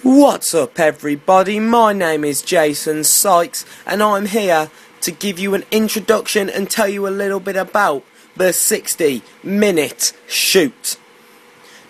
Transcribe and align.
What's 0.00 0.54
up, 0.54 0.80
everybody? 0.80 1.60
My 1.60 1.92
name 1.92 2.24
is 2.24 2.40
Jason 2.40 3.04
Sykes, 3.04 3.66
and 3.84 4.02
I'm 4.02 4.24
here 4.24 4.70
to 5.02 5.10
give 5.10 5.38
you 5.38 5.52
an 5.52 5.64
introduction 5.70 6.48
and 6.48 6.70
tell 6.70 6.88
you 6.88 7.06
a 7.06 7.10
little 7.10 7.40
bit 7.40 7.56
about 7.56 8.02
the 8.34 8.54
60 8.54 9.22
minute 9.42 10.14
shoot. 10.26 10.96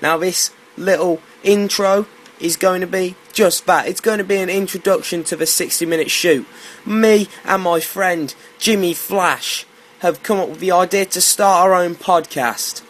Now, 0.02 0.18
this 0.18 0.50
little 0.76 1.22
intro 1.44 2.06
is 2.40 2.56
going 2.56 2.80
to 2.80 2.88
be 2.88 3.14
just 3.32 3.66
that. 3.66 3.86
It's 3.86 4.00
going 4.00 4.18
to 4.18 4.24
be 4.24 4.38
an 4.38 4.50
introduction 4.50 5.22
to 5.24 5.36
the 5.36 5.46
60 5.46 5.86
minute 5.86 6.10
shoot. 6.10 6.44
Me 6.84 7.28
and 7.44 7.62
my 7.62 7.78
friend 7.78 8.34
Jimmy 8.58 8.94
Flash 8.94 9.64
have 10.00 10.24
come 10.24 10.40
up 10.40 10.48
with 10.48 10.60
the 10.60 10.72
idea 10.72 11.04
to 11.04 11.20
start 11.20 11.68
our 11.68 11.74
own 11.74 11.94
podcast. 11.94 12.82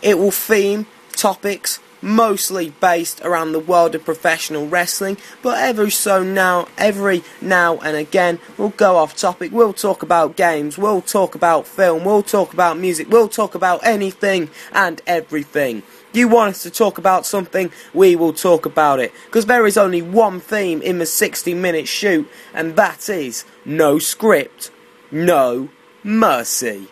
It 0.00 0.16
will 0.16 0.30
theme 0.30 0.86
topics 1.10 1.80
mostly 2.00 2.70
based 2.80 3.20
around 3.22 3.52
the 3.52 3.58
world 3.58 3.94
of 3.94 4.04
professional 4.04 4.66
wrestling, 4.66 5.16
but 5.42 5.58
every 5.58 5.90
so 5.90 6.22
now, 6.22 6.68
every 6.76 7.22
now 7.40 7.78
and 7.78 7.96
again, 7.96 8.38
we'll 8.56 8.70
go 8.70 8.96
off 8.96 9.16
topic. 9.16 9.52
We'll 9.52 9.72
talk 9.72 10.02
about 10.02 10.36
games, 10.36 10.78
we'll 10.78 11.02
talk 11.02 11.34
about 11.34 11.66
film, 11.66 12.04
we'll 12.04 12.22
talk 12.22 12.52
about 12.52 12.78
music, 12.78 13.08
we'll 13.10 13.28
talk 13.28 13.54
about 13.54 13.84
anything 13.84 14.50
and 14.72 15.00
everything. 15.06 15.82
You 16.12 16.28
want 16.28 16.50
us 16.50 16.62
to 16.62 16.70
talk 16.70 16.98
about 16.98 17.26
something, 17.26 17.70
we 17.92 18.16
will 18.16 18.32
talk 18.32 18.64
about 18.64 18.98
it. 18.98 19.12
Because 19.26 19.46
there 19.46 19.66
is 19.66 19.76
only 19.76 20.00
one 20.00 20.40
theme 20.40 20.80
in 20.80 20.98
the 20.98 21.06
60 21.06 21.54
minute 21.54 21.86
shoot, 21.86 22.28
and 22.54 22.76
that 22.76 23.08
is 23.08 23.44
no 23.64 23.98
script, 23.98 24.70
no 25.10 25.68
mercy. 26.02 26.88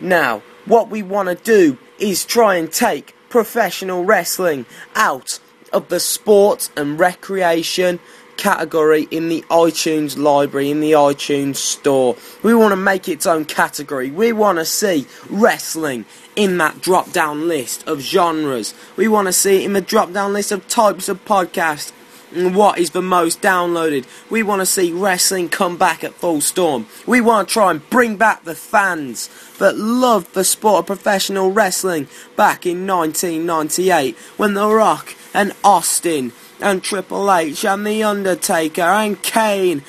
Now, 0.00 0.42
what 0.64 0.88
we 0.88 1.02
want 1.02 1.28
to 1.28 1.34
do 1.34 1.78
is 1.98 2.24
try 2.24 2.56
and 2.56 2.72
take 2.72 3.14
professional 3.32 4.04
wrestling 4.04 4.66
out 4.94 5.40
of 5.72 5.88
the 5.88 5.98
sport 5.98 6.68
and 6.76 7.00
recreation 7.00 7.98
category 8.36 9.08
in 9.10 9.30
the 9.30 9.40
iTunes 9.48 10.18
library, 10.18 10.70
in 10.70 10.80
the 10.80 10.92
iTunes 10.92 11.56
store. 11.56 12.14
We 12.42 12.54
want 12.54 12.72
to 12.72 12.76
make 12.76 13.08
its 13.08 13.26
own 13.26 13.46
category. 13.46 14.10
We 14.10 14.32
want 14.32 14.58
to 14.58 14.66
see 14.66 15.06
wrestling 15.30 16.04
in 16.36 16.58
that 16.58 16.82
drop 16.82 17.10
down 17.12 17.48
list 17.48 17.88
of 17.88 18.00
genres. 18.00 18.74
We 18.96 19.08
want 19.08 19.28
to 19.28 19.32
see 19.32 19.62
it 19.62 19.64
in 19.64 19.72
the 19.72 19.80
drop 19.80 20.12
down 20.12 20.34
list 20.34 20.52
of 20.52 20.68
types 20.68 21.08
of 21.08 21.24
podcasts 21.24 21.90
what 22.34 22.78
is 22.78 22.90
the 22.90 23.02
most 23.02 23.40
downloaded. 23.42 24.06
We 24.30 24.42
want 24.42 24.60
to 24.60 24.66
see 24.66 24.92
wrestling 24.92 25.48
come 25.48 25.76
back 25.76 26.02
at 26.02 26.14
full 26.14 26.40
storm. 26.40 26.86
We 27.06 27.20
want 27.20 27.48
to 27.48 27.52
try 27.52 27.70
and 27.70 27.88
bring 27.90 28.16
back 28.16 28.44
the 28.44 28.54
fans 28.54 29.28
that 29.58 29.76
loved 29.76 30.34
the 30.34 30.44
sport 30.44 30.80
of 30.80 30.86
professional 30.86 31.50
wrestling 31.50 32.08
back 32.36 32.66
in 32.66 32.86
1998 32.86 34.16
when 34.36 34.54
The 34.54 34.68
Rock 34.68 35.14
and 35.34 35.52
Austin 35.62 36.32
and 36.60 36.82
Triple 36.82 37.32
H 37.32 37.64
and 37.64 37.86
The 37.86 38.02
Undertaker 38.02 38.82
and 38.82 39.22
Kane 39.22 39.82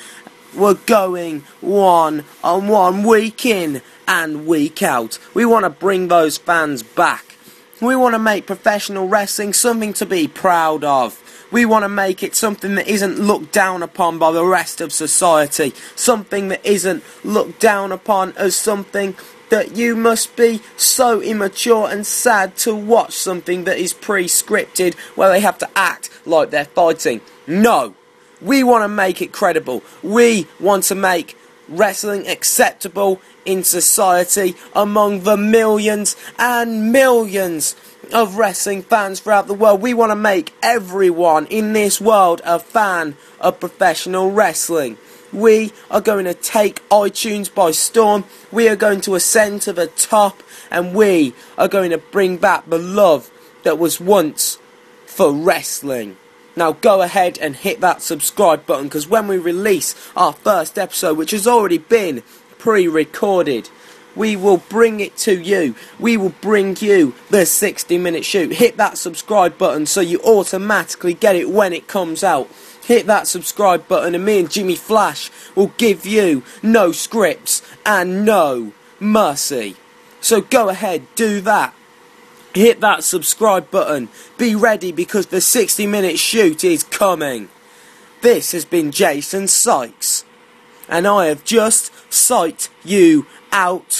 were 0.54 0.74
going 0.74 1.40
one 1.60 2.24
on 2.42 2.68
one 2.68 3.02
week 3.02 3.44
in 3.46 3.82
and 4.06 4.46
week 4.46 4.82
out. 4.82 5.18
We 5.32 5.44
want 5.44 5.64
to 5.64 5.70
bring 5.70 6.08
those 6.08 6.38
fans 6.38 6.82
back. 6.82 7.36
We 7.80 7.96
want 7.96 8.14
to 8.14 8.18
make 8.18 8.46
professional 8.46 9.08
wrestling 9.08 9.52
something 9.52 9.92
to 9.94 10.06
be 10.06 10.28
proud 10.28 10.84
of. 10.84 11.20
We 11.50 11.64
want 11.64 11.84
to 11.84 11.88
make 11.88 12.22
it 12.22 12.34
something 12.34 12.74
that 12.74 12.88
isn't 12.88 13.18
looked 13.18 13.52
down 13.52 13.82
upon 13.82 14.18
by 14.18 14.32
the 14.32 14.44
rest 14.44 14.80
of 14.80 14.92
society. 14.92 15.72
Something 15.94 16.48
that 16.48 16.64
isn't 16.64 17.04
looked 17.24 17.60
down 17.60 17.92
upon 17.92 18.32
as 18.36 18.56
something 18.56 19.16
that 19.50 19.76
you 19.76 19.94
must 19.94 20.34
be 20.36 20.60
so 20.76 21.20
immature 21.20 21.88
and 21.88 22.06
sad 22.06 22.56
to 22.56 22.74
watch 22.74 23.12
something 23.12 23.64
that 23.64 23.78
is 23.78 23.92
pre 23.92 24.24
scripted 24.24 24.94
where 25.16 25.30
they 25.30 25.40
have 25.40 25.58
to 25.58 25.70
act 25.76 26.10
like 26.26 26.50
they're 26.50 26.64
fighting. 26.64 27.20
No! 27.46 27.94
We 28.40 28.62
want 28.62 28.82
to 28.82 28.88
make 28.88 29.22
it 29.22 29.32
credible. 29.32 29.82
We 30.02 30.46
want 30.58 30.84
to 30.84 30.94
make 30.94 31.36
wrestling 31.68 32.26
acceptable 32.26 33.20
in 33.44 33.64
society 33.64 34.54
among 34.74 35.20
the 35.20 35.36
millions 35.36 36.16
and 36.38 36.92
millions 36.92 37.76
of 38.12 38.36
wrestling 38.36 38.82
fans 38.82 39.20
throughout 39.20 39.46
the 39.46 39.54
world. 39.54 39.80
We 39.80 39.94
want 39.94 40.10
to 40.10 40.16
make 40.16 40.54
everyone 40.62 41.46
in 41.46 41.72
this 41.72 42.00
world 42.00 42.40
a 42.44 42.58
fan 42.58 43.16
of 43.40 43.60
professional 43.60 44.30
wrestling. 44.30 44.98
We 45.32 45.72
are 45.90 46.00
going 46.00 46.26
to 46.26 46.34
take 46.34 46.86
iTunes 46.88 47.52
by 47.52 47.72
storm. 47.72 48.24
We 48.52 48.68
are 48.68 48.76
going 48.76 49.00
to 49.02 49.14
ascend 49.14 49.62
to 49.62 49.72
the 49.72 49.88
top 49.88 50.42
and 50.70 50.94
we 50.94 51.34
are 51.58 51.68
going 51.68 51.90
to 51.90 51.98
bring 51.98 52.36
back 52.36 52.68
the 52.68 52.78
love 52.78 53.30
that 53.64 53.78
was 53.78 54.00
once 54.00 54.58
for 55.06 55.32
wrestling. 55.32 56.16
Now 56.56 56.72
go 56.72 57.02
ahead 57.02 57.38
and 57.38 57.56
hit 57.56 57.80
that 57.80 58.02
subscribe 58.02 58.66
button 58.66 58.84
because 58.84 59.08
when 59.08 59.26
we 59.26 59.38
release 59.38 59.94
our 60.16 60.32
first 60.32 60.78
episode, 60.78 61.16
which 61.16 61.32
has 61.32 61.46
already 61.46 61.78
been 61.78 62.22
pre 62.58 62.86
recorded, 62.86 63.68
we 64.16 64.36
will 64.36 64.58
bring 64.58 65.00
it 65.00 65.16
to 65.18 65.40
you. 65.40 65.74
We 65.98 66.16
will 66.16 66.34
bring 66.40 66.76
you 66.80 67.14
the 67.30 67.46
60 67.46 67.98
minute 67.98 68.24
shoot. 68.24 68.52
Hit 68.52 68.76
that 68.76 68.98
subscribe 68.98 69.58
button 69.58 69.86
so 69.86 70.00
you 70.00 70.20
automatically 70.20 71.14
get 71.14 71.36
it 71.36 71.50
when 71.50 71.72
it 71.72 71.86
comes 71.86 72.22
out. 72.24 72.48
Hit 72.82 73.06
that 73.06 73.26
subscribe 73.26 73.88
button, 73.88 74.14
and 74.14 74.24
me 74.24 74.40
and 74.40 74.50
Jimmy 74.50 74.76
Flash 74.76 75.30
will 75.54 75.72
give 75.78 76.04
you 76.04 76.42
no 76.62 76.92
scripts 76.92 77.62
and 77.86 78.26
no 78.26 78.72
mercy. 79.00 79.76
So 80.20 80.42
go 80.42 80.68
ahead, 80.68 81.06
do 81.14 81.40
that. 81.42 81.74
Hit 82.54 82.80
that 82.80 83.02
subscribe 83.02 83.70
button. 83.70 84.08
Be 84.38 84.54
ready 84.54 84.92
because 84.92 85.26
the 85.26 85.40
60 85.40 85.86
minute 85.86 86.18
shoot 86.18 86.62
is 86.62 86.84
coming. 86.84 87.48
This 88.20 88.52
has 88.52 88.64
been 88.64 88.90
Jason 88.90 89.48
Sykes, 89.48 90.24
and 90.88 91.06
I 91.06 91.26
have 91.26 91.44
just 91.44 91.92
psyched 92.10 92.68
you 92.84 93.26
out, 93.52 93.93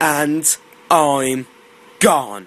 and 0.00 0.56
I'm 0.90 1.46
gone. 2.00 2.46